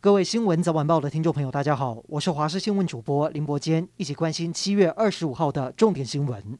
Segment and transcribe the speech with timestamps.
[0.00, 6.56] 各位新闻早晚报的听众朋友，大家好，我是华视新闻主播林伯坚，一起关心七月二十五号的重点新闻。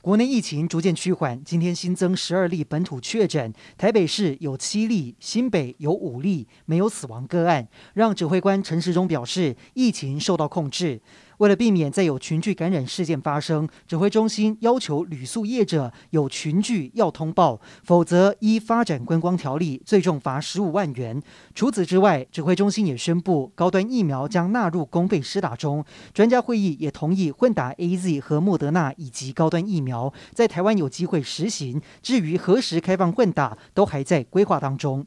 [0.00, 11.02] 国内疫情逐渐趋缓，今天新增十二例本土确诊，台北市有七例，新北有五例，没有死亡个案，让指挥官陈时中表示疫情受到控制。
[11.38, 21.22] 为了避免再有群聚感染事件发生，指挥中心要求旅宿业者有群聚要通报，否则依发展观光条例最重罚十五万元。
[21.54, 25.84] 除此之外，指挥中心也宣布高端疫苗将纳入公费施打中。
[26.12, 31.80] 专家会议也同意混打 AZ 和莫德纳以及高端疫苗，在台湾有机会实行。
[32.02, 35.04] 至于何时开放混打，都还在规划当中。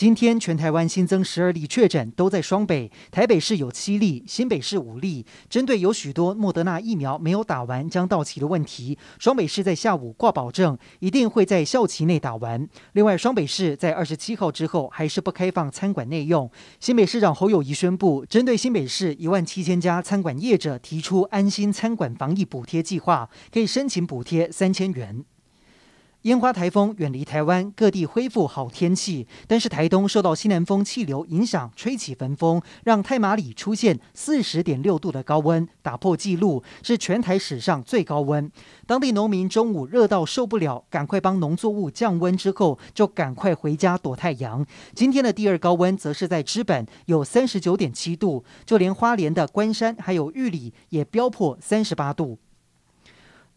[0.00, 2.90] 今天全台湾新增十二例确诊，都在双北。
[3.10, 5.26] 台北市有七例，新北市五例。
[5.50, 12.66] 针对有许多莫德纳疫苗没有打完将到期的问题，双北市在下午挂保证，一定会在校期内打完。
[12.92, 16.50] 另外，双北市在二十七号之后还是不开放餐馆内用。
[16.80, 25.22] 新北市长侯友谊宣布，针对新北市一万七千家餐馆业者提出安心餐馆防疫补贴计划，可以申请补贴三千元。
[26.22, 29.26] 烟花台风远离台湾，各地恢复好天气。
[29.46, 38.52] 但是台东受到西南风气流影响，吹起焚风，让太麻里出现四十点六度的高温，打破纪录，是全台史上最高温。
[38.86, 44.66] 当地农民中午热到受不了，赶快帮农作物降温之后，就赶快回家躲太阳。
[44.94, 52.38] 今天的第二高温则是在知本，有三十九点七度，就连花莲的关山还有玉里也飙破三十八度。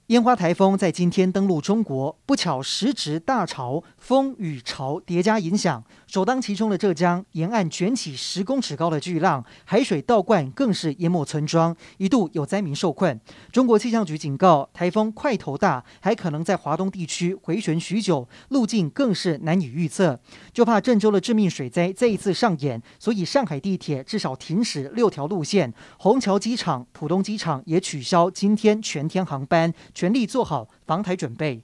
[0.08, 13.18] 烟花台风在今天登陆中国，不巧时值大潮，风雨潮叠加影响，首当其冲的浙江沿岸卷起十公尺高的巨浪，海水倒灌更是淹没村庄，一度有灾民受困。
[13.50, 20.20] 中国气象局警告，台风块头大，还可能在华东地区回旋许久，路径更是难以预测。
[20.52, 29.74] 就怕郑州的致命水灾再一次上演，所以上海地铁至少停驶六条路线，虹桥机场、浦东机场也取消今天全天航班。
[29.94, 31.64] 全力做好防台准备。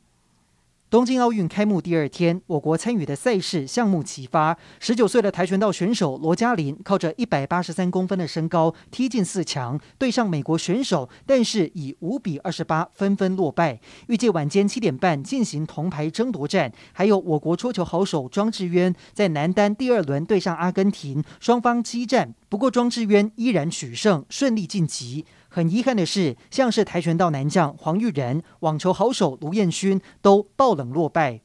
[0.92, 4.58] 东京奥运开幕第二天，我国参与的赛事项目齐发。
[4.80, 13.80] 十九岁的跆拳道选手罗嘉琳靠着一百八十三公分的身高踢进四强，对上美国选手，但是以五比二十八纷纷落败。
[14.08, 16.74] 预计晚间七点半进行铜牌争夺战。
[16.92, 25.28] 还有我国桌球好手庄智渊在男单第二轮对上阿根廷，双方激战，不过庄智渊依然取胜，顺利晋级。
[25.60, 31.42] 很遗憾的是，像是跆拳道男将黄玉仁、网球好手卢彦勋都爆冷落败。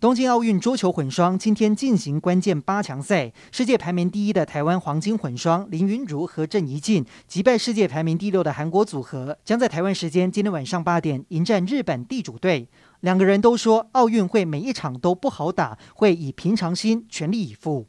[0.00, 12.70] 东京奥运桌球混双今天进行关键八强赛，世界排名第一的台湾黄金混双林昀儒和郑怡静击败世界排名第六的韩国组合，将在台湾时间今天晚上八点迎战日本地主队。
[13.00, 17.88] 两个人都说奥运会每一场都不好打，会以平常心全力以赴。